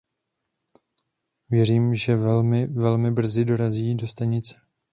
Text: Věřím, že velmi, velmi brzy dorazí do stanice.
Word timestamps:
Věřím, 1.49 1.95
že 1.95 2.15
velmi, 2.15 2.67
velmi 2.67 3.11
brzy 3.11 3.45
dorazí 3.45 3.95
do 3.95 4.07
stanice. 4.07 4.55